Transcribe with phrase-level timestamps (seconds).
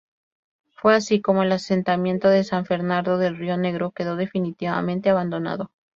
[0.71, 5.69] Fue así como el asentamiento de San Fernando del Río Negro quedó definitivamente abandonado.